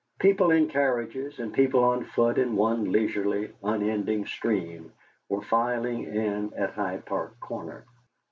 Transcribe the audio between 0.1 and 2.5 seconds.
People in carriages and people on foot